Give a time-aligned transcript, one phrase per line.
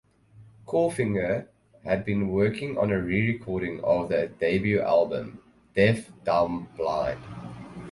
[0.65, 1.45] Clawfinger
[1.83, 5.43] had been working on a re-recording of their debut album
[5.75, 7.19] "Deaf Dumb Blind".